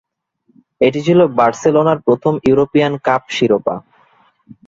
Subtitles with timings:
[0.81, 3.75] এটি ছিল বার্সেলোনার প্রথম ইউরোপীয়ান কাপ শিরোপা।